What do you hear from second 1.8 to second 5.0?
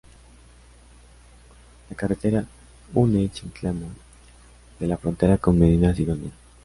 La carretera une Chiclana de la